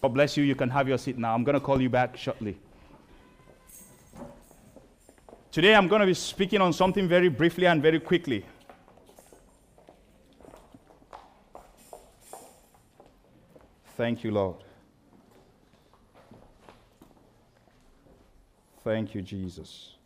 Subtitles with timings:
[0.00, 0.44] God bless you.
[0.44, 1.34] You can have your seat now.
[1.34, 2.58] I'm going to call you back shortly.
[5.52, 8.44] Today, I'm going to be speaking on something very briefly and very quickly.
[13.96, 14.56] Thank you, Lord.
[18.82, 19.96] Thank you, Jesus.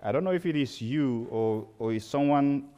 [0.00, 2.68] I don't know if it is you or, or is someone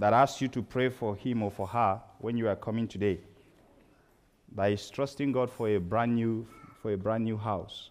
[0.00, 3.20] that asks you to pray for him or for her when you are coming today
[4.54, 6.46] that is trusting God for a brand new
[6.82, 7.90] for a brand new house.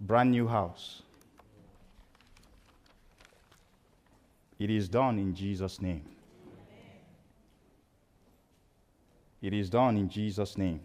[0.00, 1.02] Brand new house.
[4.58, 6.02] It is done in Jesus' name.
[9.40, 10.80] It is done in Jesus' name.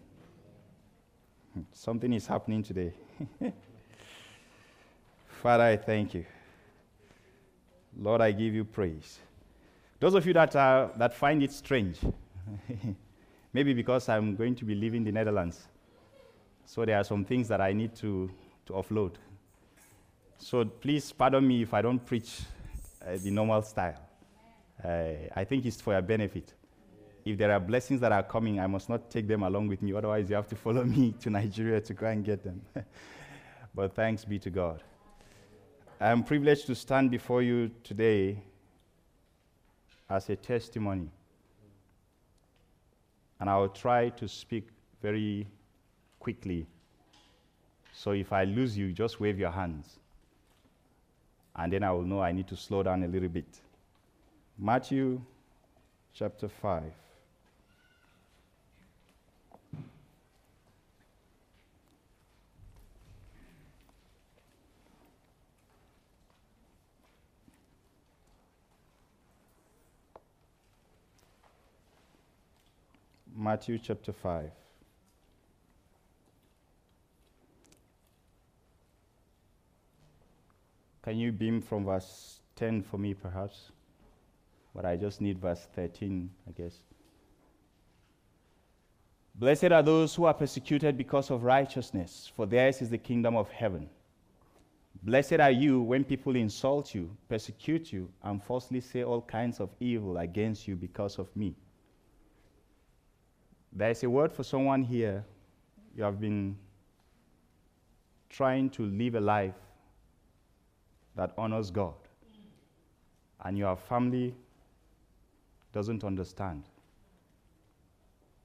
[1.72, 2.92] Something is happening today.
[5.42, 6.24] Father, I thank you.
[7.98, 9.18] Lord, I give you praise.
[9.98, 11.98] Those of you that, are, that find it strange,
[13.52, 15.66] maybe because I'm going to be leaving the Netherlands,
[16.66, 18.30] so there are some things that I need to,
[18.66, 19.14] to offload.
[20.38, 22.40] So please pardon me if I don't preach
[23.06, 24.00] uh, the normal style.
[24.84, 26.52] Uh, I think it's for your benefit.
[27.24, 29.94] If there are blessings that are coming, I must not take them along with me.
[29.94, 32.60] Otherwise, you have to follow me to Nigeria to go and get them.
[33.74, 34.82] but thanks be to God.
[35.98, 38.42] I am privileged to stand before you today
[40.10, 41.08] as a testimony.
[43.40, 44.68] And I will try to speak
[45.00, 45.46] very
[46.20, 46.66] quickly.
[47.94, 49.98] So if I lose you, just wave your hands.
[51.54, 53.46] And then I will know I need to slow down a little bit.
[54.58, 55.22] Matthew
[56.12, 56.82] chapter 5.
[73.36, 74.50] Matthew chapter 5.
[81.02, 83.70] Can you beam from verse 10 for me, perhaps?
[84.74, 86.78] But I just need verse 13, I guess.
[89.34, 93.50] Blessed are those who are persecuted because of righteousness, for theirs is the kingdom of
[93.50, 93.88] heaven.
[95.02, 99.68] Blessed are you when people insult you, persecute you, and falsely say all kinds of
[99.78, 101.54] evil against you because of me.
[103.76, 105.22] There is a word for someone here.
[105.94, 106.56] You have been
[108.30, 109.54] trying to live a life
[111.14, 111.94] that honors God,
[113.44, 114.34] and your family
[115.74, 116.62] doesn't understand,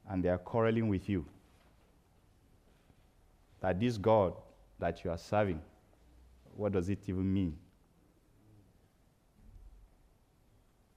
[0.10, 1.26] and they are quarreling with you.
[3.62, 4.34] That this God
[4.80, 5.62] that you are serving,
[6.58, 7.58] what does it even mean?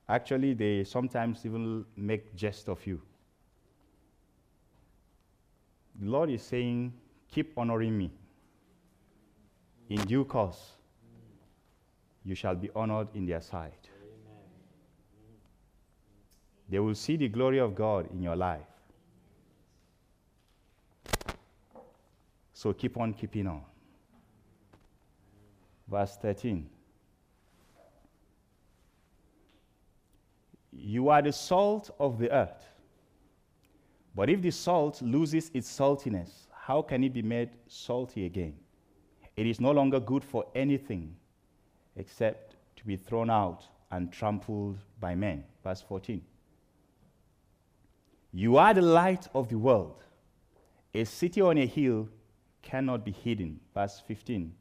[0.09, 3.01] Actually, they sometimes even make jest of you.
[6.01, 6.93] The Lord is saying,
[7.31, 8.11] Keep honoring me.
[9.89, 10.73] In due course,
[12.25, 13.89] you shall be honored in their sight.
[16.69, 18.63] They will see the glory of God in your life.
[22.53, 23.63] So keep on keeping on.
[25.87, 26.69] Verse 13.
[30.73, 32.74] You are the salt of the earth.
[34.15, 38.55] But if the salt loses its saltiness, how can it be made salty again?
[39.37, 41.17] It is no longer good for anything
[41.97, 45.45] except to be thrown out and trampled by men.
[45.63, 46.23] Verse 14.
[48.33, 50.03] You are the light of the world.
[50.95, 52.09] A city on a hill
[52.63, 53.61] cannot be hidden.
[53.73, 54.53] Verse 15.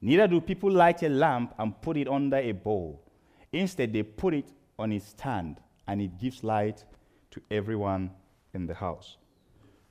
[0.00, 3.02] Neither do people light a lamp and put it under a bowl.
[3.52, 5.58] Instead, they put it on its stand,
[5.88, 6.84] and it gives light
[7.36, 8.10] to everyone
[8.54, 9.18] in the house.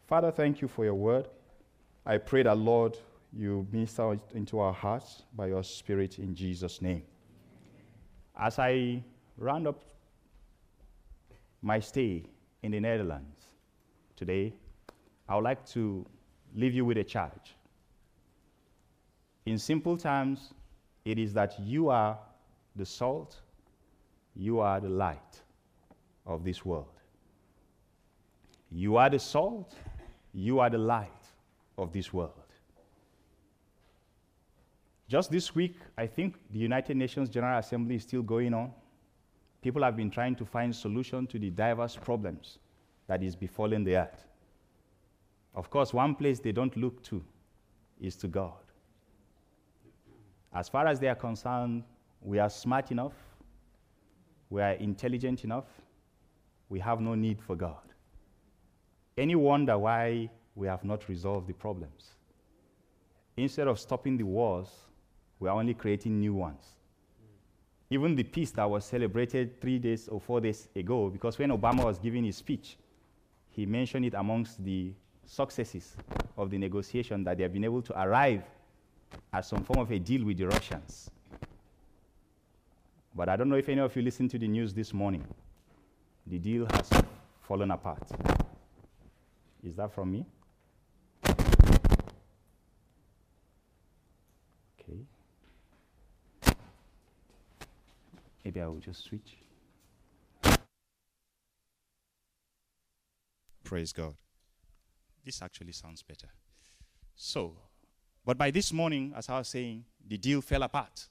[0.08, 1.28] Father, thank you for your word.
[2.04, 2.98] I pray that, Lord,
[3.32, 7.04] you minister into our hearts by your Spirit in Jesus' name.
[8.36, 9.04] As I
[9.38, 9.84] round up
[11.62, 12.24] my stay
[12.64, 13.46] in the Netherlands
[14.16, 14.52] today,
[15.30, 16.04] I would like to
[16.56, 17.56] leave you with a charge.
[19.46, 20.52] In simple terms,
[21.04, 22.18] it is that you are
[22.76, 23.40] the salt,
[24.36, 25.42] you are the light
[26.26, 26.95] of this world.
[28.76, 29.74] You are the salt,
[30.34, 31.08] you are the light
[31.78, 32.34] of this world.
[35.08, 38.74] Just this week, I think the United Nations General Assembly is still going on.
[39.62, 42.60] People have been trying to find solution to the diverse problems
[43.08, 44.26] that is befalling the earth.
[45.54, 47.24] Of course, one place they don't look to
[48.02, 48.60] is to God.
[50.54, 51.86] As far as they are concerned,
[52.22, 53.16] we are smart enough,
[54.50, 55.68] we are intelligent enough,
[56.68, 57.78] we have no need for God.
[59.18, 62.16] Any wonder why we have not resolved the problems?
[63.38, 64.68] Instead of stopping the wars,
[65.40, 66.66] we are only creating new ones.
[67.90, 71.86] Even the peace that was celebrated three days or four days ago, because when Obama
[71.86, 72.78] was giving his speech,
[73.50, 74.92] he mentioned it amongst the
[75.26, 75.96] successes
[76.38, 78.44] of the negotiation that they have been able to arrive
[79.32, 81.10] at some form of a deal with the Russians.
[83.16, 85.24] But I don't know if any of you listened to the news this morning.
[86.28, 86.90] The deal has
[87.40, 88.04] fallen apart.
[89.66, 90.26] Is that from me?
[94.80, 95.00] Okay.
[98.44, 99.38] Maybe I will just switch.
[103.64, 104.14] Praise God.
[105.26, 106.28] This actually sounds better.
[107.16, 107.58] So,
[108.24, 111.08] but by this morning, as I was saying, the deal fell apart.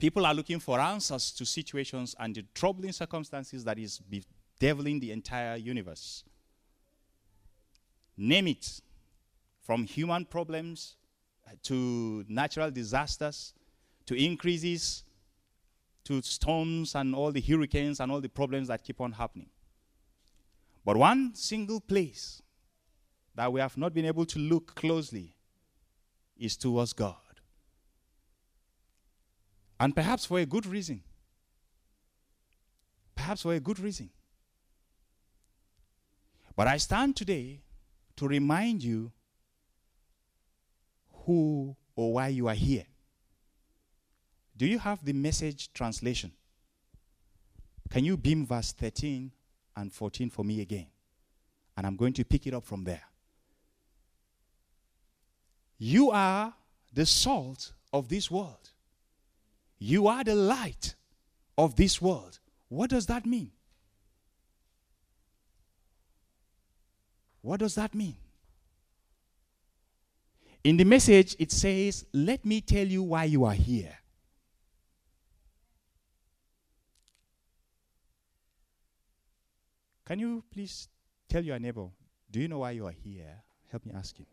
[0.00, 5.12] People are looking for answers to situations and the troubling circumstances that is bedeviling the
[5.12, 6.24] entire universe.
[8.22, 8.82] Name it
[9.62, 10.96] from human problems
[11.48, 13.54] uh, to natural disasters
[14.04, 15.04] to increases
[16.04, 19.48] to storms and all the hurricanes and all the problems that keep on happening.
[20.84, 22.42] But one single place
[23.36, 25.34] that we have not been able to look closely
[26.38, 27.14] is towards God.
[29.78, 31.02] And perhaps for a good reason.
[33.14, 34.10] Perhaps for a good reason.
[36.54, 37.60] But I stand today
[38.20, 39.10] to remind you
[41.24, 42.84] who or why you are here.
[44.58, 46.32] Do you have the message translation?
[47.88, 49.32] Can you beam verse 13
[49.74, 50.88] and 14 for me again?
[51.78, 53.04] And I'm going to pick it up from there.
[55.78, 56.52] You are
[56.92, 58.68] the salt of this world.
[59.78, 60.94] You are the light
[61.56, 62.38] of this world.
[62.68, 63.52] What does that mean?
[67.42, 68.16] What does that mean?
[70.62, 73.96] In the message, it says, Let me tell you why you are here.
[80.04, 80.88] Can you please
[81.28, 81.86] tell your neighbor,
[82.30, 83.42] Do you know why you are here?
[83.70, 84.26] Help me ask him.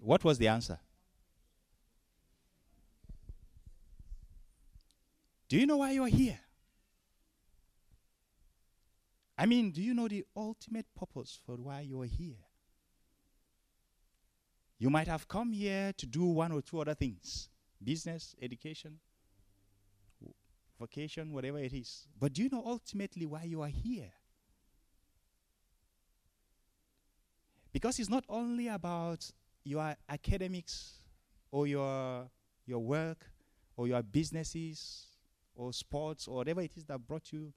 [0.00, 0.78] What was the answer?
[5.48, 6.38] Do you know why you are here?
[9.38, 12.42] I mean, do you know the ultimate purpose for why you are here?
[14.80, 17.48] You might have come here to do one or two other things
[17.82, 18.98] business, education,
[20.80, 22.08] vocation, whatever it is.
[22.18, 24.10] But do you know ultimately why you are here?
[27.72, 29.30] Because it's not only about
[29.62, 30.94] your academics
[31.52, 32.28] or your,
[32.66, 33.30] your work
[33.76, 35.06] or your businesses
[35.54, 37.52] or sports or whatever it is that brought you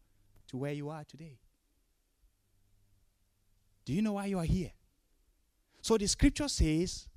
[0.49, 1.39] to where you are today.
[3.85, 4.71] Do you know why you are here?
[5.81, 7.07] So the scripture says,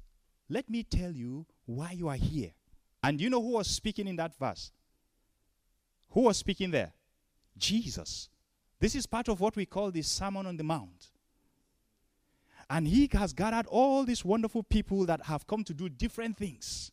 [0.48, 2.52] Let me tell you why you are here.
[3.02, 4.72] And you know who was speaking in that verse?
[6.10, 6.92] Who was speaking there?
[7.58, 8.28] Jesus.
[8.80, 11.10] This is part of what we call the Sermon on the Mount.
[12.70, 16.92] And he has gathered all these wonderful people that have come to do different things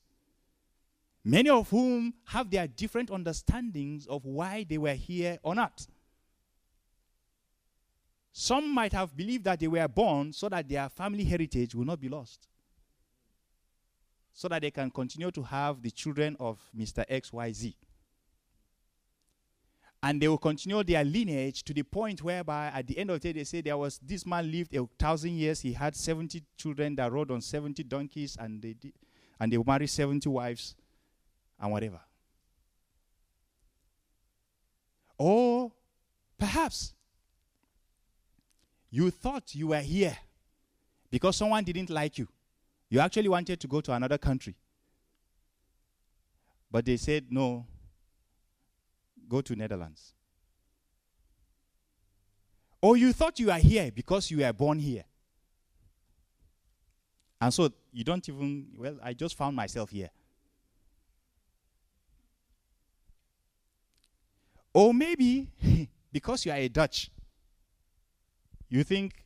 [1.23, 5.87] many of whom have their different understandings of why they were here or earth.
[8.33, 11.99] Some might have believed that they were born so that their family heritage will not
[11.99, 12.47] be lost,
[14.33, 17.05] so that they can continue to have the children of Mr.
[17.09, 17.75] XYZ.
[20.03, 23.33] And they will continue their lineage to the point whereby at the end of the
[23.33, 26.95] day they say there was this man lived a thousand years, he had 70 children
[26.95, 28.93] that rode on 70 donkeys, and they, did,
[29.39, 30.75] and they married 70 wives
[31.59, 31.99] and whatever.
[35.19, 35.71] Or
[36.39, 36.95] perhaps
[38.91, 40.17] you thought you were here
[41.09, 42.27] because someone didn't like you.
[42.89, 44.53] You actually wanted to go to another country.
[46.69, 47.65] But they said, no,
[49.27, 50.13] go to Netherlands.
[52.81, 55.05] Or you thought you are here because you were born here.
[57.39, 60.09] And so you don't even, well, I just found myself here.
[64.73, 65.49] Or maybe
[66.11, 67.09] because you are a Dutch,
[68.71, 69.25] you think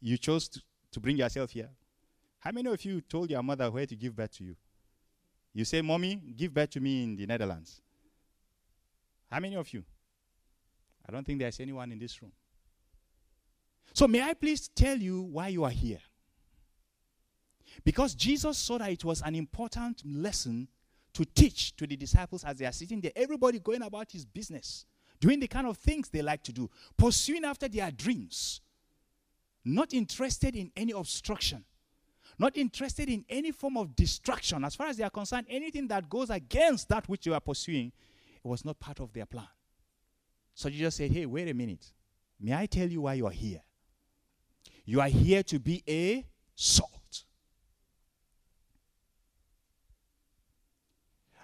[0.00, 0.62] you chose to,
[0.92, 1.68] to bring yourself here.
[2.40, 4.56] How many of you told your mother where to give birth to you?
[5.52, 7.82] You say, Mommy, give birth to me in the Netherlands.
[9.30, 9.84] How many of you?
[11.06, 12.32] I don't think there's anyone in this room.
[13.92, 16.00] So, may I please tell you why you are here?
[17.84, 20.68] Because Jesus saw that it was an important lesson
[21.12, 23.12] to teach to the disciples as they are sitting there.
[23.14, 24.86] Everybody going about his business,
[25.20, 28.60] doing the kind of things they like to do, pursuing after their dreams,
[29.64, 31.64] not interested in any obstruction,
[32.38, 34.64] not interested in any form of distraction.
[34.64, 37.92] As far as they are concerned, anything that goes against that which they are pursuing,
[38.36, 39.48] it was not part of their plan.
[40.54, 41.92] So Jesus said, Hey, wait a minute.
[42.40, 43.62] May I tell you why you are here?
[44.84, 47.24] You are here to be a salt.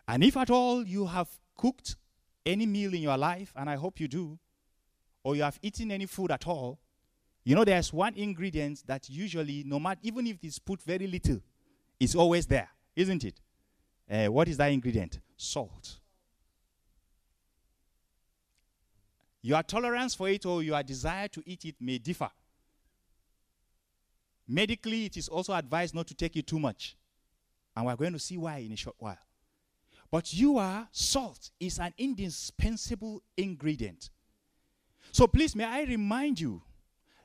[0.07, 1.97] And if at all you have cooked
[2.45, 4.39] any meal in your life, and I hope you do,
[5.23, 6.79] or you have eaten any food at all,
[7.45, 11.41] you know there's one ingredient that usually, no matter even if it's put very little,
[12.01, 13.41] it's always there, isn't it?
[14.11, 15.21] Uh, what is that ingredient?
[15.37, 15.99] Salt.
[19.43, 22.31] Your tolerance for it or your desire to eat it may differ.
[24.49, 26.97] Medically, it is also advised not to take it too much.
[27.77, 29.19] And we're going to see why in a short while.
[30.15, 34.11] But you are salt is an indispensable ingredient.
[35.11, 36.63] So please, may I remind you,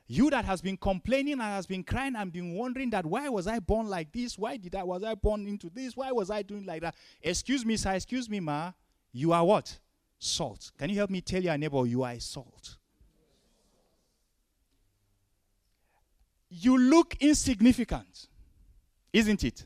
[0.08, 3.46] you that has been complaining and has been crying and been wondering that why was
[3.46, 4.36] I born like this?
[4.36, 5.96] Why did I was I born into this?
[5.96, 6.96] Why was I doing like that?
[7.22, 7.92] Excuse me, sir.
[7.92, 8.72] Excuse me, ma.
[9.12, 9.78] You are what?
[10.18, 10.72] Salt.
[10.76, 12.76] Can you help me tell your neighbor you are salt?
[16.48, 18.26] You look insignificant,
[19.12, 19.64] isn't it?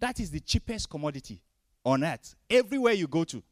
[0.00, 1.42] That is the cheapest commodity
[1.84, 2.34] on earth.
[2.48, 3.42] Everywhere you go to,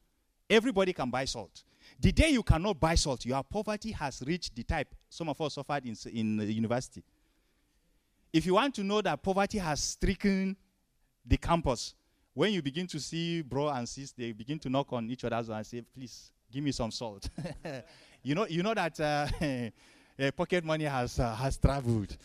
[0.49, 1.64] everybody can buy salt.
[1.99, 5.54] The day you cannot buy salt, your poverty has reached the type some of us
[5.54, 7.02] suffered in, in the university.
[8.32, 10.56] If you want to know that poverty has stricken
[11.26, 11.94] the campus,
[12.32, 15.49] when you begin to see bro and sis, they begin to knock on each other's
[15.49, 17.28] door and say, please, give me some salt.
[18.22, 19.26] you, know, you know that uh,
[20.25, 22.16] uh, pocket money has, uh, has traveled.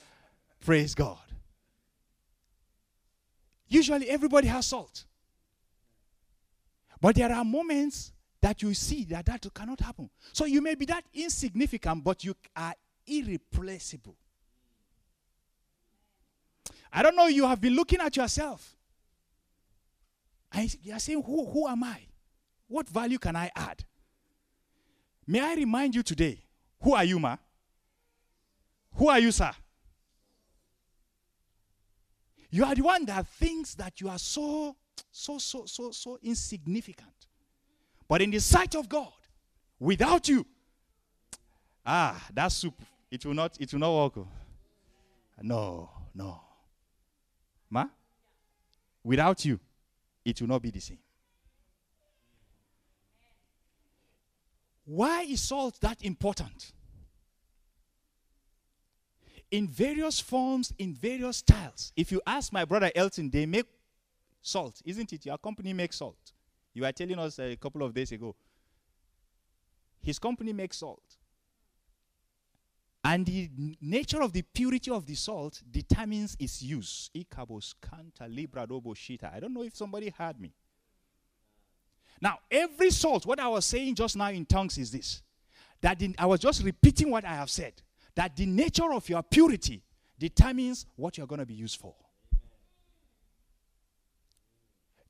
[0.64, 1.18] Praise God.
[3.68, 5.06] Usually everybody has salt.
[7.02, 8.12] But there are moments
[8.42, 10.10] that you see that that cannot happen.
[10.34, 12.74] So you may be that insignificant, but you are
[13.08, 14.16] irreplaceable.
[16.92, 18.76] I don't know, you have been looking at yourself.
[20.52, 22.00] And you are saying, who, who am I?
[22.68, 23.84] What value can I add?
[25.28, 26.44] May I remind you today,
[26.82, 27.38] who are you, ma?
[28.94, 29.52] Who are you, sir?
[32.50, 34.78] You are the one that thinks that you are so,
[35.12, 37.10] so, so, so, so insignificant.
[38.08, 39.12] But in the sight of God,
[39.80, 40.46] without you,
[41.86, 44.18] ah, that soup, it will not, it will not work.
[44.18, 44.28] Oh.
[45.42, 46.42] No, no.
[47.70, 47.86] Ma?
[49.04, 49.60] Without you,
[50.24, 51.00] it will not be the same.
[54.86, 56.72] Why is salt that important?
[59.52, 61.92] In various forms, in various styles.
[61.96, 63.66] If you ask my brother Elton, they make
[64.46, 65.26] salt, isn't it?
[65.26, 66.34] Your company makes salt.
[66.74, 68.36] You were telling us uh, a couple of days ago.
[70.02, 71.18] His company makes salt.
[73.04, 73.50] And the
[73.82, 77.10] nature of the purity of the salt determines its use.
[77.16, 77.24] I
[79.40, 80.54] don't know if somebody heard me.
[82.22, 85.22] Now, every salt, what I was saying just now in tongues is this
[85.82, 87.74] that I was just repeating what I have said.
[88.16, 89.84] That the nature of your purity
[90.18, 91.94] determines what you're going to be used for.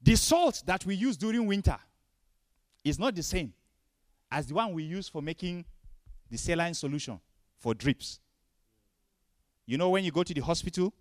[0.06, 1.78] The salt that we use during winter
[2.84, 3.52] is not the same
[4.30, 5.66] as the one we use for making
[6.30, 7.20] the saline solution
[7.58, 8.20] for drips.
[9.66, 10.94] You know, when you go to the hospital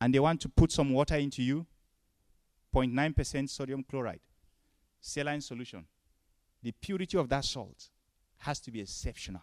[0.00, 1.66] and they want to put some water into you,
[2.74, 4.20] 0.9% sodium chloride,
[4.98, 5.84] saline solution,
[6.62, 7.90] the purity of that salt
[8.38, 9.42] has to be exceptional.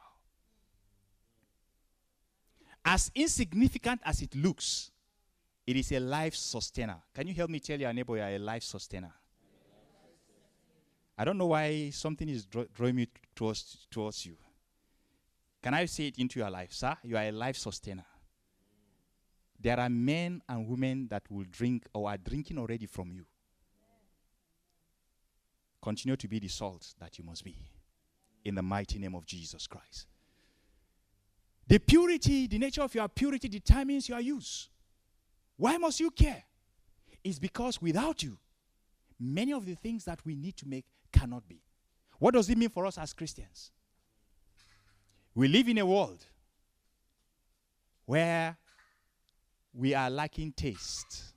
[2.83, 4.89] As insignificant as it looks,
[5.69, 6.97] it is a life sustainer.
[7.13, 9.13] Can you help me tell your neighbor you are a life sustainer?
[11.15, 14.35] I don't know why something is drawing me towards, towards you.
[15.61, 16.95] Can I say it into your life, sir?
[17.03, 18.05] You are a life sustainer.
[19.59, 23.25] There are men and women that will drink or are drinking already from you.
[25.83, 27.55] Continue to be the salt that you must be.
[28.43, 30.07] In the mighty name of Jesus Christ.
[31.67, 34.69] The purity, the nature of your purity determines your use.
[35.59, 36.41] Why must you care?
[37.21, 38.37] It's because without you,
[39.19, 41.61] many of the things that we need to make cannot be.
[42.17, 43.71] What does it mean for us as Christians?
[45.35, 46.25] We live in a world
[48.05, 48.55] where
[49.73, 51.33] we are lacking taste.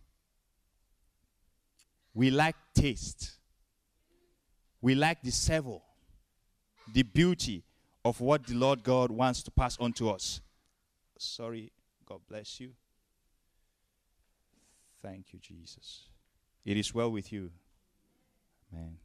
[2.14, 3.32] We lack taste.
[4.80, 5.78] We lack the savor,
[6.92, 7.64] the beauty
[8.04, 10.40] of what the Lord God wants to pass on to us.
[11.18, 11.72] Sorry,
[12.06, 12.70] God bless you.
[15.02, 16.08] Thank you, Jesus.
[16.64, 17.50] It is well with you.
[18.72, 18.96] Amen.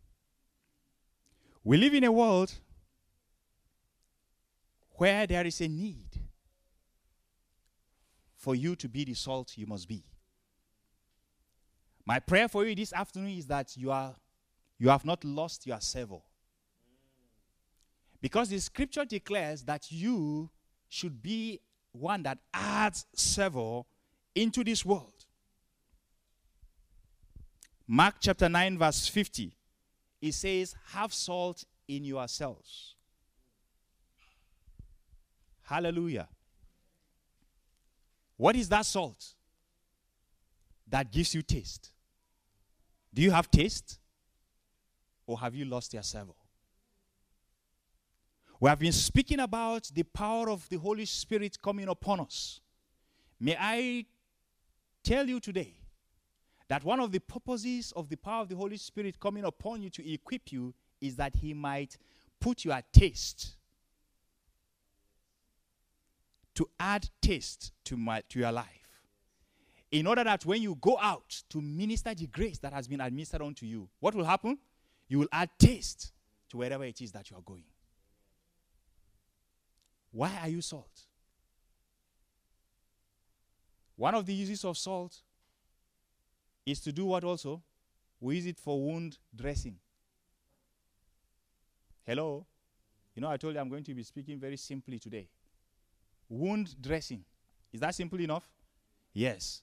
[1.63, 2.53] We live in a world
[4.91, 6.07] where there is a need
[8.35, 10.03] for you to be the salt you must be.
[12.05, 14.15] My prayer for you this afternoon is that you are
[14.79, 16.19] you have not lost your savor.
[18.21, 20.49] Because the scripture declares that you
[20.87, 21.59] should be
[21.91, 23.81] one that adds savor
[24.35, 25.16] into this world.
[27.87, 29.55] Mark chapter 9, verse 50,
[30.21, 32.95] it says, Have salt in yourselves.
[35.63, 36.27] Hallelujah.
[38.35, 39.33] What is that salt
[40.87, 41.91] that gives you taste?
[43.13, 43.99] Do you have taste?
[45.25, 46.33] Or have you lost your savor?
[48.59, 52.59] We have been speaking about the power of the Holy Spirit coming upon us.
[53.39, 54.05] May I
[55.03, 55.73] tell you today
[56.69, 59.89] that one of the purposes of the power of the Holy Spirit coming upon you
[59.89, 61.97] to equip you is that He might
[62.39, 63.55] put you your taste
[66.55, 68.65] to add taste to, my, to your life.
[69.91, 73.41] In order that when you go out to minister the grace that has been administered
[73.41, 74.57] unto you, what will happen?
[75.07, 76.11] You will add taste
[76.49, 77.63] to wherever it is that you are going.
[80.11, 81.05] Why are you salt?
[83.95, 85.21] One of the uses of salt
[86.67, 87.63] is to do what also?
[88.19, 89.77] We use it for wound dressing.
[92.05, 92.45] Hello?
[93.15, 95.29] You know, I told you I'm going to be speaking very simply today.
[96.29, 97.23] Wound dressing.
[97.71, 98.47] Is that simple enough?
[99.13, 99.61] Yes.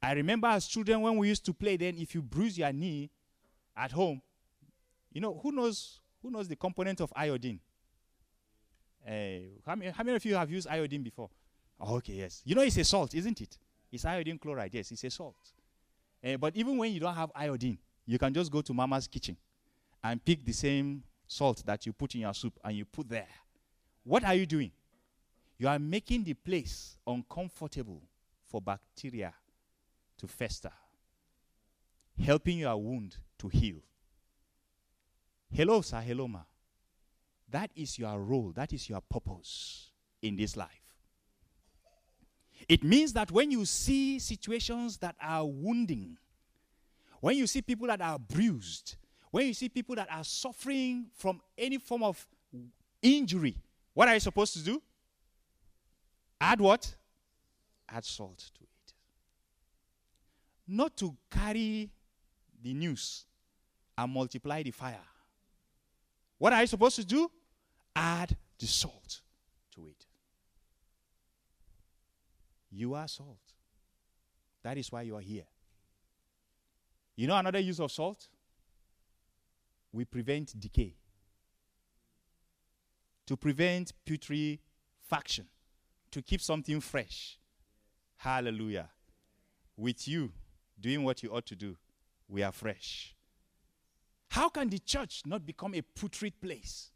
[0.00, 3.10] I remember as children when we used to play, then if you bruise your knee
[3.76, 4.22] at home,
[5.12, 7.60] you know, who knows who knows the component of iodine?
[9.06, 9.12] Uh,
[9.64, 11.30] how, many, how many of you have used iodine before?
[11.80, 12.42] Oh, okay, yes.
[12.44, 13.58] You know it's a salt, isn't it?
[13.92, 14.74] It's iodine chloride.
[14.74, 15.36] Yes, it's a salt.
[16.26, 19.36] Uh, but even when you don't have iodine, you can just go to mama's kitchen
[20.02, 23.28] and pick the same salt that you put in your soup and you put there.
[24.02, 24.72] What are you doing?
[25.58, 28.02] You are making the place uncomfortable
[28.44, 29.32] for bacteria
[30.18, 30.72] to fester,
[32.18, 33.82] helping your wound to heal.
[35.52, 36.00] Hello, sir.
[36.00, 36.40] Hello, ma.
[37.48, 39.90] That is your role, that is your purpose
[40.22, 40.85] in this life.
[42.68, 46.16] It means that when you see situations that are wounding,
[47.20, 48.96] when you see people that are bruised,
[49.30, 52.26] when you see people that are suffering from any form of
[53.02, 53.56] injury,
[53.94, 54.82] what are you supposed to do?
[56.40, 56.94] Add what?
[57.88, 58.92] Add salt to it.
[60.68, 61.90] Not to carry
[62.62, 63.24] the news
[63.96, 65.00] and multiply the fire.
[66.38, 67.30] What are you supposed to do?
[67.94, 69.20] Add the salt
[69.74, 70.06] to it.
[72.70, 73.54] You are salt.
[74.62, 75.46] That is why you are here.
[77.14, 78.28] You know another use of salt?
[79.92, 80.94] We prevent decay.
[83.26, 85.46] To prevent putrefaction.
[86.10, 87.38] To keep something fresh.
[88.16, 88.90] Hallelujah.
[89.76, 90.32] With you
[90.78, 91.76] doing what you ought to do,
[92.28, 93.14] we are fresh.
[94.30, 96.90] How can the church not become a putrid place?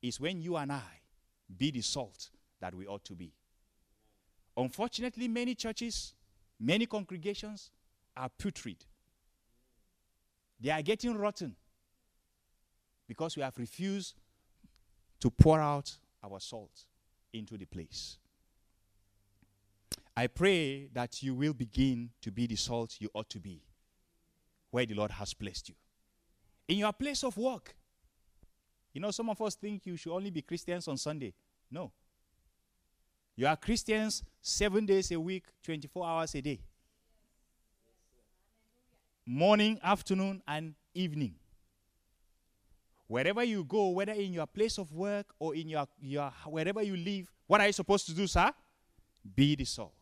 [0.00, 1.02] It's when you and I
[1.54, 2.30] be the salt
[2.60, 3.32] that we ought to be.
[4.56, 6.14] Unfortunately, many churches,
[6.58, 7.70] many congregations
[8.16, 8.84] are putrid.
[10.58, 11.54] They are getting rotten
[13.06, 14.14] because we have refused
[15.20, 16.84] to pour out our salt
[17.32, 18.18] into the place.
[20.16, 23.60] I pray that you will begin to be the salt you ought to be
[24.70, 25.74] where the Lord has placed you.
[26.68, 27.76] In your place of work.
[28.92, 31.34] You know, some of us think you should only be Christians on Sunday.
[31.70, 31.92] No.
[33.36, 36.58] You are Christians seven days a week, 24 hours a day.
[39.26, 41.34] Morning, afternoon, and evening.
[43.06, 46.96] Wherever you go, whether in your place of work or in your, your wherever you
[46.96, 48.50] live, what are you supposed to do, sir?
[49.34, 49.92] Be the salt.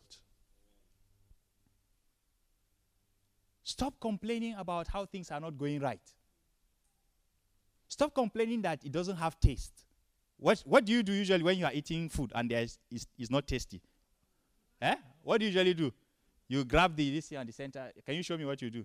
[3.65, 6.01] Stop complaining about how things are not going right.
[7.89, 9.85] Stop complaining that it doesn't have taste.
[10.37, 13.31] What, what do you do usually when you are eating food and there's, it's, it's
[13.31, 13.81] not tasty?
[14.83, 14.97] Eh?
[15.23, 15.93] What do you usually do?
[16.49, 17.91] You grab the this here on the center.
[18.05, 18.85] Can you show me what you do?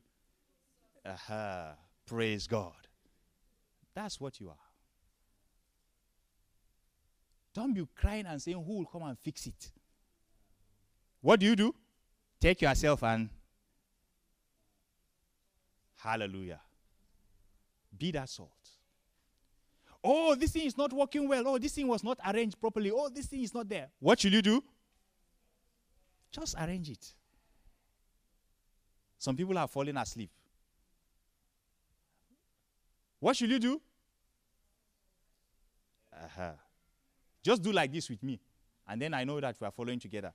[1.05, 1.75] Aha.
[2.05, 2.87] Praise God.
[3.93, 4.55] That's what you are.
[7.53, 9.71] Don't be crying and saying, Who will come and fix it?
[11.21, 11.75] What do you do?
[12.39, 13.29] Take yourself and
[15.97, 16.61] hallelujah.
[17.97, 18.51] Be that salt.
[20.03, 21.43] Oh, this thing is not working well.
[21.47, 22.91] Oh, this thing was not arranged properly.
[22.91, 23.89] Oh, this thing is not there.
[23.99, 24.63] What should you do?
[26.31, 27.13] Just arrange it.
[29.17, 30.29] Some people have fallen asleep.
[33.19, 33.81] What should you do?
[36.13, 36.51] Uh-huh.
[37.43, 38.39] Just do like this with me.
[38.87, 40.33] And then I know that we are following together.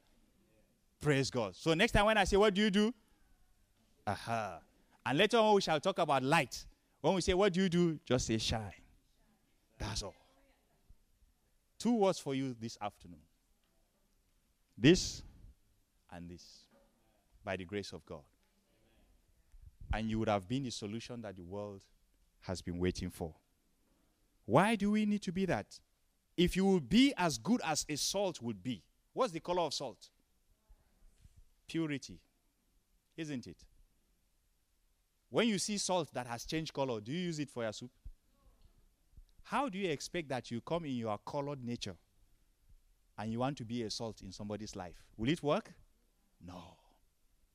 [1.01, 1.57] Praise God.
[1.57, 2.95] So next time when I say, What do you do?
[4.07, 4.61] Aha.
[5.07, 6.65] And later on, we shall talk about light.
[7.01, 7.99] When we say, What do you do?
[8.05, 8.73] Just say, Shine.
[9.89, 10.15] That's all.
[11.79, 13.21] Two words for you this afternoon
[14.77, 15.23] this
[16.13, 16.65] and this
[17.45, 18.23] by the grace of God.
[19.93, 21.83] And you would have been the solution that the world
[22.41, 23.33] has been waiting for.
[24.47, 25.67] Why do we need to be that?
[26.37, 29.73] If you will be as good as a salt would be, what's the color of
[29.73, 30.11] salt?
[31.69, 32.19] Purity,
[33.17, 33.59] isn't it?
[35.31, 37.91] When you see salt that has changed color, do you use it for your soup?
[39.45, 41.97] How do you expect that you come in your colored nature
[43.19, 45.05] and you want to be a salt in somebody's life?
[45.17, 45.73] Will it work?
[46.45, 46.77] No.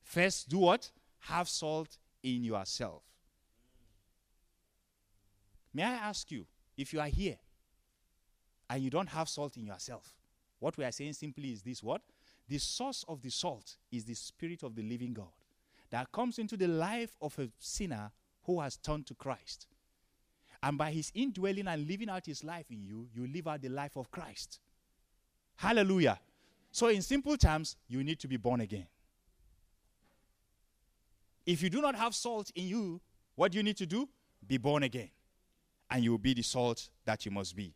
[0.02, 0.90] First, do what?
[1.20, 3.02] Have salt in yourself.
[5.74, 7.38] May I ask you, if you are here
[8.68, 10.14] and you don't have salt in yourself,
[10.58, 12.02] what we are saying simply is this what?
[12.48, 15.32] The source of the salt is the Spirit of the living God
[15.90, 18.10] that comes into the life of a sinner
[18.44, 19.66] who has turned to Christ.
[20.62, 23.68] And by his indwelling and living out his life in you, you live out the
[23.68, 24.60] life of Christ.
[25.56, 26.18] Hallelujah.
[26.72, 28.86] So, in simple terms, you need to be born again.
[31.46, 33.00] If you do not have salt in you,
[33.34, 34.08] what do you need to do?
[34.46, 35.10] Be born again.
[35.90, 37.74] And you will be the salt that you must be.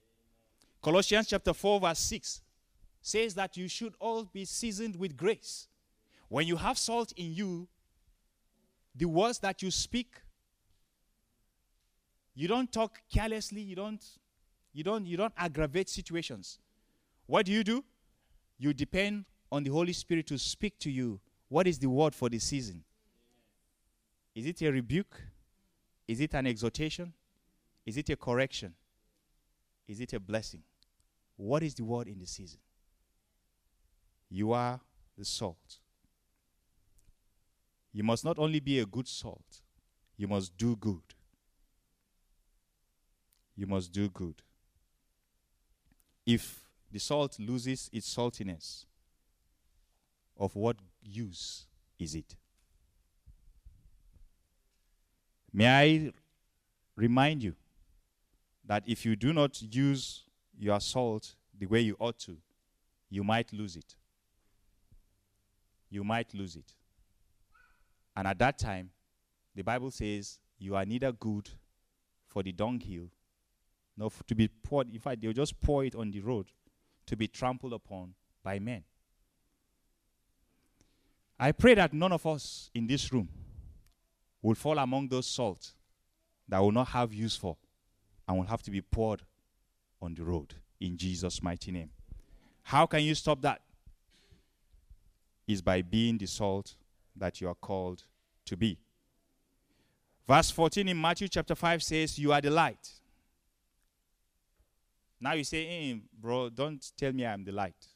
[0.82, 2.42] Colossians chapter 4, verse 6
[3.00, 5.68] says that you should all be seasoned with grace.
[6.28, 7.68] When you have salt in you,
[8.94, 10.16] the words that you speak,
[12.34, 14.04] you don't talk carelessly, you don't
[14.72, 16.58] you don't you don't aggravate situations.
[17.26, 17.84] What do you do?
[18.58, 21.20] You depend on the Holy Spirit to speak to you.
[21.48, 22.82] What is the word for the season?
[24.34, 25.20] Is it a rebuke?
[26.08, 27.12] Is it an exhortation?
[27.86, 28.74] Is it a correction?
[29.86, 30.62] Is it a blessing?
[31.36, 32.60] What is the word in the season?
[34.28, 34.80] You are
[35.16, 35.78] the salt.
[37.92, 39.62] You must not only be a good salt,
[40.16, 41.02] you must do good.
[43.56, 44.42] You must do good.
[46.26, 48.86] If the salt loses its saltiness,
[50.38, 51.66] of what use
[51.98, 52.36] is it?
[55.52, 56.12] May I
[56.96, 57.54] remind you
[58.64, 60.24] that if you do not use
[60.58, 62.36] your salt the way you ought to,
[63.10, 63.94] you might lose it.
[65.90, 66.74] You might lose it.
[68.16, 68.90] And at that time,
[69.54, 71.48] the Bible says you are neither good
[72.26, 73.10] for the dunghill,
[73.96, 74.92] nor to be poured.
[74.92, 76.46] In fact, they'll just pour it on the road
[77.06, 78.84] to be trampled upon by men.
[81.38, 83.28] I pray that none of us in this room
[84.40, 85.72] will fall among those salt
[86.48, 87.56] that will not have use for
[88.28, 89.22] and will have to be poured
[90.00, 91.90] on the road in Jesus' mighty name.
[92.62, 93.60] How can you stop that?
[95.46, 96.74] Is by being the salt
[97.16, 98.04] that you are called
[98.46, 98.78] to be.
[100.26, 102.90] Verse 14 in Matthew chapter 5 says, You are the light.
[105.24, 107.86] Now you say, hey, bro, don't tell me I'm the light.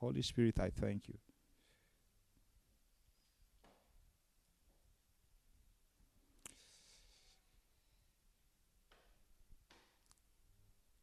[0.00, 1.14] Holy Spirit, I thank you.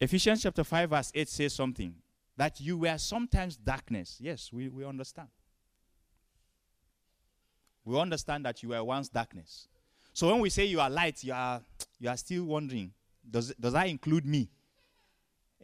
[0.01, 1.95] Ephesians chapter 5, verse 8 says something
[2.35, 4.17] that you were sometimes darkness.
[4.19, 5.29] Yes, we, we understand.
[7.85, 9.69] We understand that you were once darkness.
[10.11, 11.61] So when we say you are light, you are
[12.01, 12.91] you are still wondering,
[13.29, 14.49] does does that include me?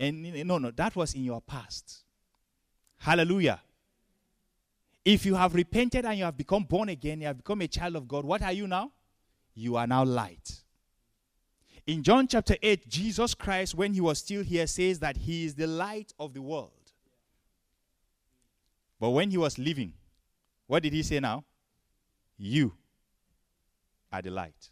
[0.01, 1.99] And no, no, that was in your past.
[2.97, 3.61] Hallelujah.
[5.05, 7.95] If you have repented and you have become born again, you have become a child
[7.95, 8.91] of God, what are you now?
[9.53, 10.63] You are now light.
[11.85, 15.53] In John chapter 8, Jesus Christ, when he was still here, says that he is
[15.53, 16.71] the light of the world.
[18.99, 19.93] But when he was leaving,
[20.65, 21.43] what did he say now?
[22.39, 22.73] You
[24.11, 24.71] are the light.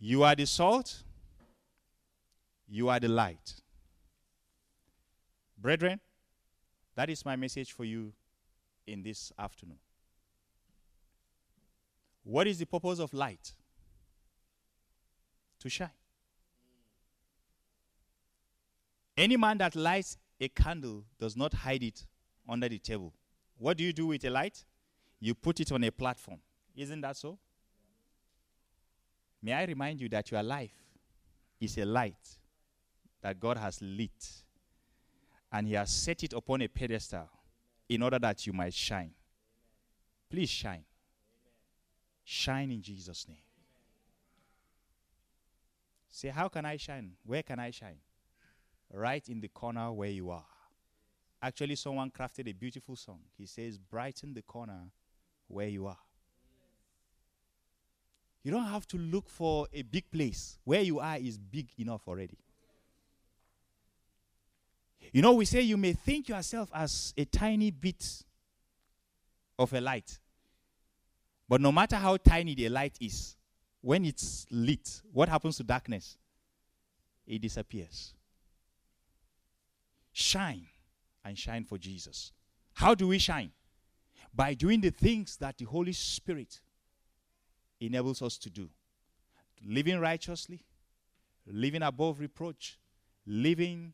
[0.00, 1.02] You are the salt.
[2.66, 3.54] You are the light.
[5.58, 6.00] Brethren,
[6.94, 8.12] that is my message for you
[8.86, 9.78] in this afternoon.
[12.24, 13.52] What is the purpose of light?
[15.60, 15.90] To shine.
[19.16, 22.06] Any man that lights a candle does not hide it
[22.48, 23.12] under the table.
[23.58, 24.64] What do you do with a light?
[25.18, 26.40] You put it on a platform.
[26.74, 27.38] Isn't that so?
[29.42, 30.74] May I remind you that your life
[31.60, 32.38] is a light
[33.22, 34.42] that God has lit,
[35.52, 37.28] and He has set it upon a pedestal
[37.88, 39.12] in order that you might shine.
[40.30, 40.84] Please shine.
[42.24, 43.38] Shine in Jesus' name.
[46.08, 47.12] Say, how can I shine?
[47.24, 47.98] Where can I shine?
[48.92, 50.44] Right in the corner where you are.
[51.42, 53.20] Actually, someone crafted a beautiful song.
[53.38, 54.90] He says, Brighten the corner
[55.48, 55.96] where you are.
[58.42, 60.58] You don't have to look for a big place.
[60.64, 62.38] Where you are is big enough already.
[65.12, 68.22] You know, we say you may think yourself as a tiny bit
[69.58, 70.18] of a light.
[71.48, 73.36] But no matter how tiny the light is,
[73.80, 76.16] when it's lit, what happens to darkness?
[77.26, 78.14] It disappears.
[80.12, 80.66] Shine
[81.24, 82.32] and shine for Jesus.
[82.74, 83.50] How do we shine?
[84.32, 86.60] By doing the things that the Holy Spirit
[87.80, 88.68] enables us to do
[89.64, 90.64] living righteously,
[91.46, 92.78] living above reproach,
[93.26, 93.92] living,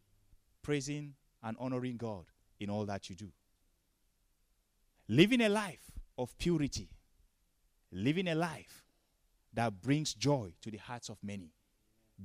[0.62, 2.24] praising, and honoring God
[2.60, 3.32] in all that you do.
[5.08, 6.88] Living a life of purity,
[7.92, 8.84] living a life
[9.52, 11.52] that brings joy to the hearts of many.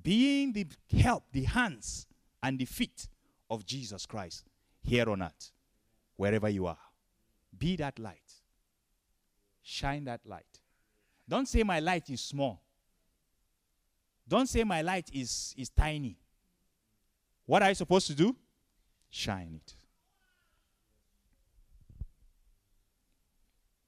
[0.03, 2.07] Being the help, the hands,
[2.41, 3.07] and the feet
[3.49, 4.45] of Jesus Christ
[4.81, 5.51] here on earth,
[6.15, 6.77] wherever you are.
[7.57, 8.33] Be that light.
[9.61, 10.60] Shine that light.
[11.27, 12.61] Don't say my light is small.
[14.27, 16.17] Don't say my light is, is tiny.
[17.45, 18.35] What are you supposed to do?
[19.09, 19.75] Shine it.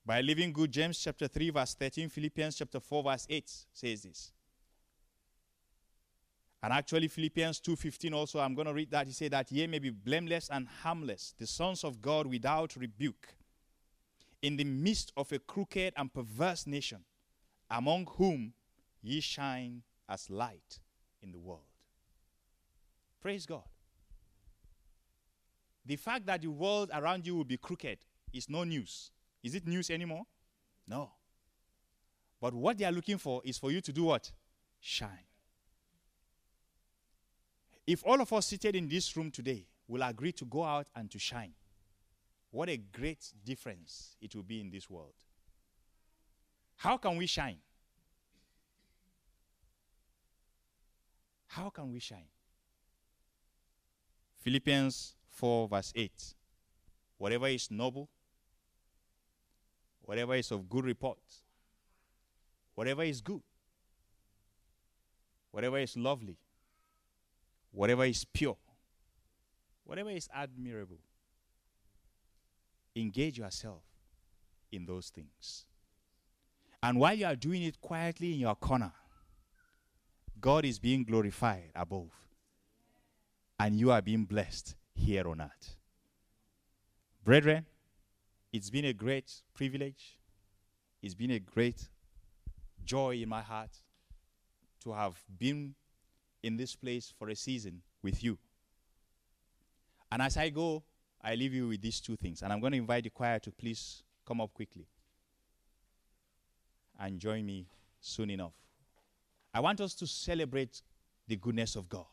[0.06, 4.32] By living good, James chapter 3, verse 13, Philippians chapter 4, verse 8 says this.
[6.62, 9.06] And actually, Philippians 2:15 also, I'm going to read that.
[9.06, 13.36] He said that ye may be blameless and harmless, the sons of God without rebuke,
[14.42, 17.04] in the midst of a crooked and perverse nation,
[17.74, 18.54] among whom
[19.02, 20.80] ye shine as light
[21.22, 21.62] in the world.
[23.20, 23.64] Praise God.
[25.86, 27.98] The fact that the world around you will be crooked
[28.32, 29.12] is no news.
[29.44, 30.24] Is it news anymore?
[30.88, 31.12] No.
[32.40, 34.32] But what they are looking for is for you to do what?
[34.80, 35.10] Shine.
[37.88, 41.10] If all of us seated in this room today will agree to go out and
[41.12, 41.54] to shine,
[42.52, 45.16] what a great difference it will be in this world.
[46.84, 47.60] How can we shine?
[51.48, 52.28] How can we shine?
[54.42, 56.12] Philippians 4, verse 8.
[57.20, 58.10] Whatever is noble,
[60.02, 61.20] whatever is of good report,
[62.76, 63.44] whatever is good,
[65.52, 66.36] whatever is lovely,
[67.72, 68.58] whatever is pure,
[69.86, 71.00] whatever is admirable,
[72.94, 73.84] engage yourself
[74.70, 75.66] in those things.
[76.84, 78.92] And while you are doing it quietly in your corner,
[80.42, 82.10] God is being glorified above,
[83.58, 85.78] and you are being blessed here on earth.
[87.24, 87.66] Brethren,
[88.52, 90.20] it's been a great privilege.
[91.02, 91.88] It's been a great
[92.84, 93.72] joy in my heart
[94.84, 95.76] to have been
[96.44, 98.38] in this place for a season with you.
[100.12, 100.84] And as I go,
[101.22, 102.42] I leave you with these two things.
[102.42, 104.86] And I'm going to invite the choir to please come up quickly
[107.00, 107.66] and join me
[108.00, 108.54] soon enough.
[109.54, 110.82] I want us to celebrate
[111.28, 112.06] the goodness of God.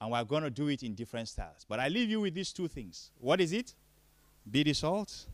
[0.00, 1.64] And we're going to do it in different styles.
[1.68, 3.10] But I leave you with these two things.
[3.18, 3.74] What is it?
[4.50, 5.26] Be the salt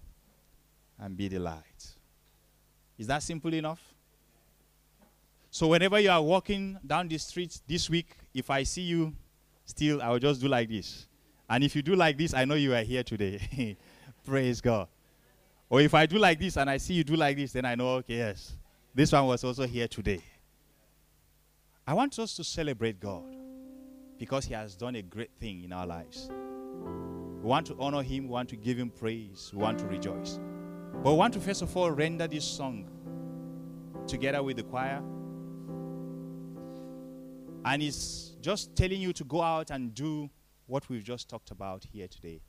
[0.99, 1.97] and be the light.
[2.97, 3.81] Is that simple enough?
[5.51, 9.15] So whenever you are walking down the street this week, if I see you
[9.65, 11.07] still, I will just do like this.
[11.49, 13.77] And if you do like this, I know you are here today.
[14.27, 14.89] Praise God.
[15.73, 17.75] Or if I do like this and I see you do like this, then I
[17.75, 18.59] know, okay, yes,
[18.95, 20.21] this one was also here today.
[21.87, 23.25] I want us to celebrate God
[24.19, 26.29] because He has done a great thing in our lives.
[26.31, 30.39] We want to honor Him, we want to give Him praise, we want to rejoice.
[31.03, 32.91] But we want to first of all render this song
[34.07, 35.03] together with the choir.
[37.65, 40.29] And it's just telling you to go out and do
[40.67, 42.43] what we've just talked about here today.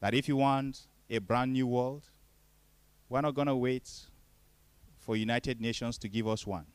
[0.00, 0.80] That if you want
[1.14, 2.02] a brand new world,
[3.08, 3.88] we're not going to wait
[4.98, 6.66] for United Nations to give us one.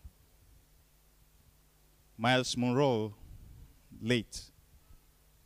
[2.18, 3.14] Myles Munroe,
[4.02, 4.42] late,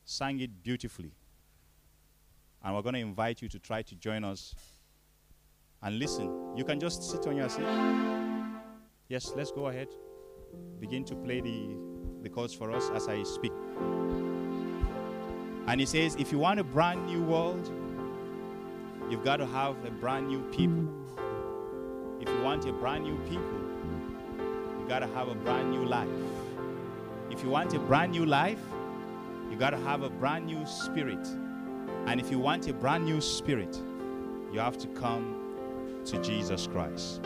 [0.03, 1.13] sang it beautifully.
[2.63, 4.55] And we're going to invite you to try to join us
[5.81, 6.55] and listen.
[6.55, 7.65] You can just sit on your seat.
[9.09, 9.89] Yes, let's go ahead.
[10.79, 11.75] Begin to play the,
[12.21, 13.51] the chords for us as I speak.
[15.67, 17.71] And he says, if you want a brand new world,
[19.13, 20.87] You've got to have a brand new people.
[22.19, 23.59] If you want a brand new people,
[24.79, 26.09] you got to have a brand new life.
[27.29, 28.57] If you want a brand new life,
[29.51, 31.27] you got to have a brand new spirit.
[32.07, 33.79] And if you want a brand new spirit,
[34.51, 37.21] you have to come to Jesus Christ.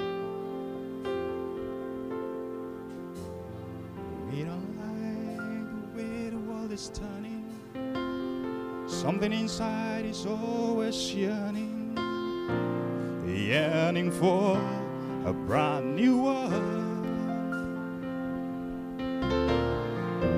[4.29, 7.45] We don't like the way the world is turning.
[8.89, 11.66] Something inside is always yearning
[13.47, 14.59] yearning for
[15.25, 17.05] a brand new world.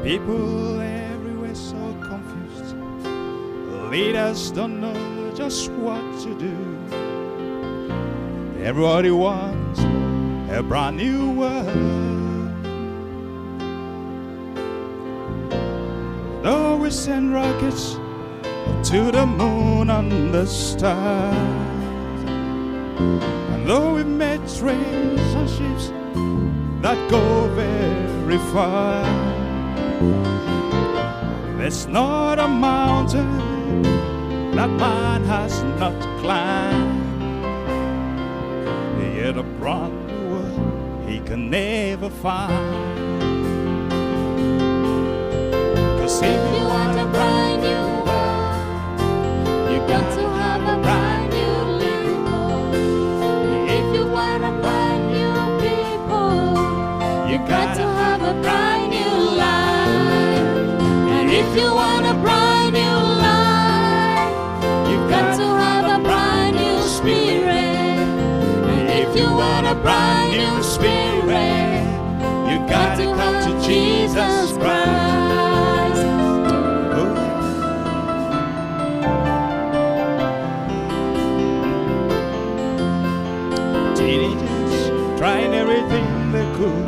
[0.03, 2.75] People everywhere so confused.
[3.89, 6.55] Leaders don't know just what to do.
[8.63, 9.79] Everybody wants
[10.51, 11.65] a brand new world.
[16.43, 17.93] Though we send rockets
[18.91, 21.68] to the moon and the stars,
[22.99, 25.91] and though we've met trains and ships
[26.81, 29.03] that go very far,
[31.57, 33.81] there's not a mountain
[34.55, 36.99] that man has not climbed.
[39.15, 43.09] Yet a world he can never find.
[45.99, 50.28] Cause if If you want a brand new world, you got to
[57.47, 60.81] got to have a brand new life.
[61.15, 62.97] And if you want a brand new
[63.27, 67.99] life, you've got to have a brand new spirit.
[68.71, 71.83] And if you want a brand new spirit,
[72.49, 74.87] you gotta come to Jesus Christ.
[85.19, 86.87] Trying everything they could,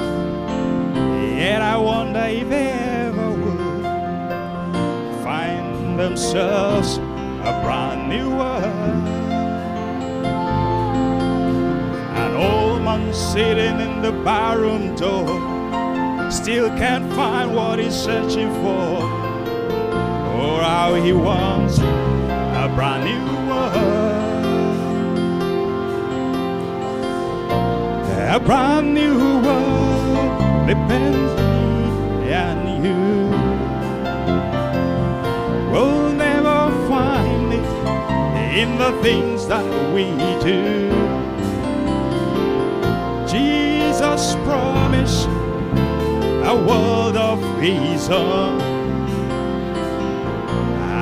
[1.71, 3.85] I wonder if they ever would
[5.23, 9.07] find themselves a brand new world.
[12.23, 15.29] An old man sitting in the barroom door
[16.29, 19.01] still can't find what he's searching for,
[20.41, 24.11] or how he wants a brand new world.
[28.35, 31.50] A brand new world depends
[32.33, 33.29] on you.
[35.71, 37.65] We'll never find it
[38.57, 40.05] in the things that we
[40.43, 40.89] do.
[43.27, 45.27] Jesus promised
[46.45, 48.59] a world of reason.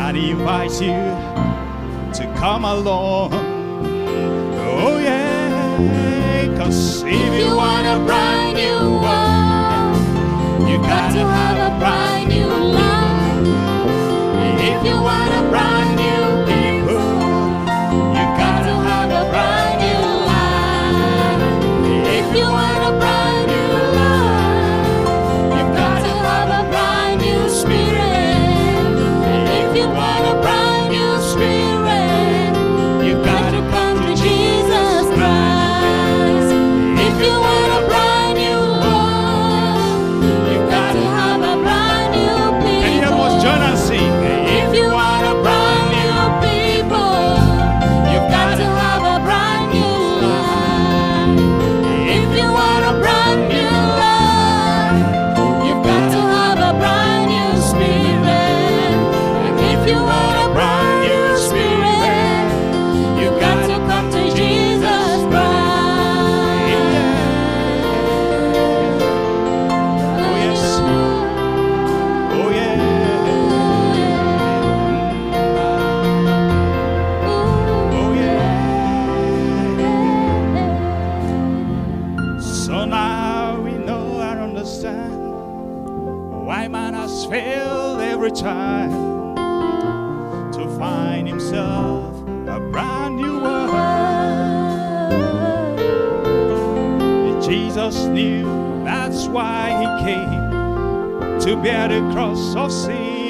[0.09, 1.01] And he invites you
[2.13, 3.33] to come along.
[3.33, 9.38] Oh yeah, cause if If you want a brand new world,
[10.69, 13.47] you got to have a brand new life.
[14.45, 15.78] And If you want a brand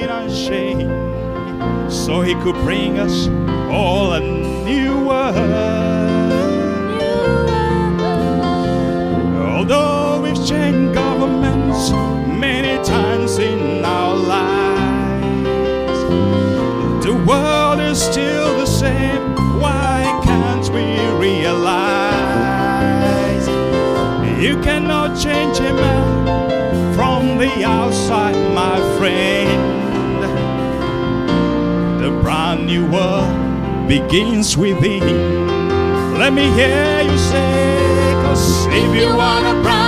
[0.10, 0.89] and shame
[1.89, 3.28] so he could bring us
[3.70, 5.38] all a new world.
[9.55, 11.91] Although we've changed governments
[12.28, 15.99] many times in our lives,
[17.05, 19.36] the world is still the same.
[19.60, 20.97] Why can't we
[21.28, 21.88] realize
[24.43, 29.68] you cannot change a man from the outside, my friend?
[32.70, 35.01] New world begins with within.
[36.20, 39.78] Let me hear you say, cause if you you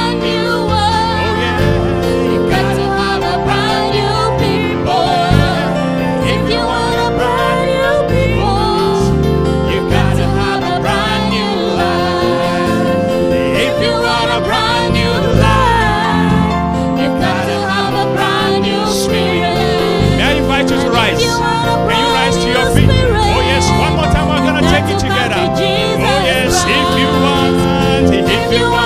[28.51, 28.80] you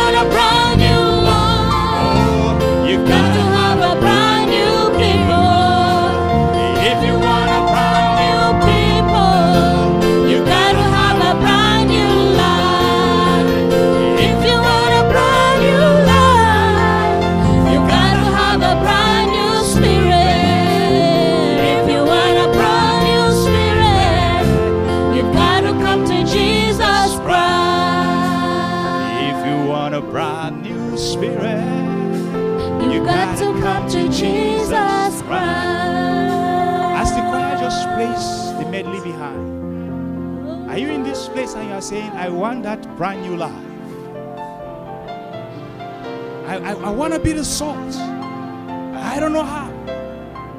[46.96, 47.96] want to be the salt.
[47.96, 49.70] I don't know how.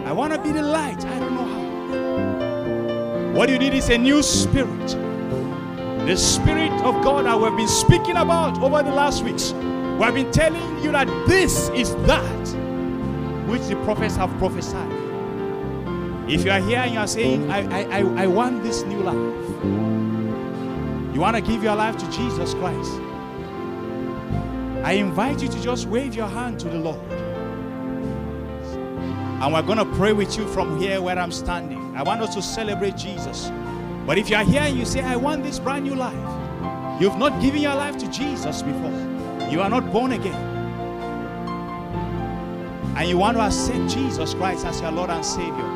[0.04, 1.04] I want to be the light.
[1.04, 3.32] I don't know how.
[3.38, 4.88] What you need is a new spirit.
[6.06, 9.52] The spirit of God that we've been speaking about over the last weeks.
[9.52, 12.46] We have been telling you that this is that
[13.48, 14.92] which the prophets have prophesied.
[16.28, 18.98] If you are here and you are saying, I, I, I, I want this new
[18.98, 19.14] life,
[21.14, 22.92] you want to give your life to Jesus Christ,
[24.86, 27.00] I invite you to just wave your hand to the Lord.
[29.42, 31.96] And we're going to pray with you from here where I'm standing.
[31.96, 33.50] I want us to celebrate Jesus.
[34.06, 36.14] But if you are here and you say, I want this brand new life,
[37.00, 38.92] you've not given your life to Jesus before,
[39.50, 40.40] you are not born again,
[42.96, 45.68] and you want to accept Jesus Christ as your Lord and Savior.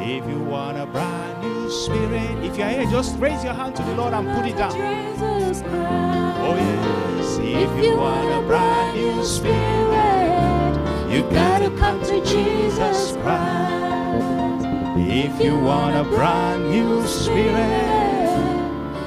[0.00, 3.82] If you want a brand new spirit, if you're here, just raise your hand to
[3.82, 6.13] the Lord and put it down.
[6.46, 7.38] Oh, yes.
[7.38, 10.74] If you want a brand new spirit,
[11.10, 14.66] you gotta come to Jesus Christ.
[14.98, 17.48] If you want a brand new spirit,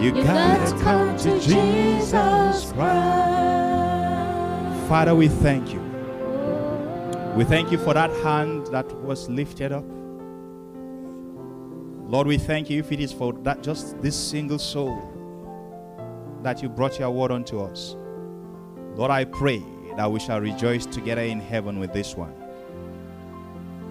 [0.02, 2.76] you gotta come to Jesus Christ.
[4.90, 5.82] Father, we thank you.
[7.36, 9.86] We thank you for that hand that was lifted up.
[12.10, 15.14] Lord, we thank you if it is for that just this single soul
[16.44, 17.96] that you brought your word unto us.
[18.96, 19.64] Lord, I pray
[19.96, 22.34] that we shall rejoice together in heaven with this one.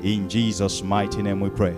[0.02, 1.76] In Jesus' mighty name we pray.